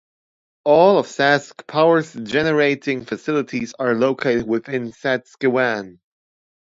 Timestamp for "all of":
0.65-1.05